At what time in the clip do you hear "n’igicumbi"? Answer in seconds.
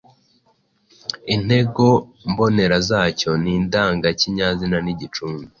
4.85-5.47